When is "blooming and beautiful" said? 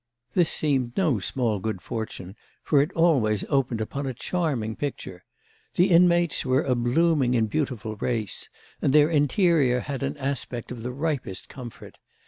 6.73-7.97